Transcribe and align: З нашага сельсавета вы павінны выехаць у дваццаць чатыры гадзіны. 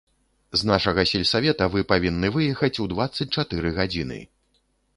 З 0.59 0.69
нашага 0.69 1.03
сельсавета 1.11 1.67
вы 1.75 1.83
павінны 1.93 2.33
выехаць 2.39 2.73
у 2.85 2.89
дваццаць 2.97 3.31
чатыры 3.35 3.77
гадзіны. 3.77 4.19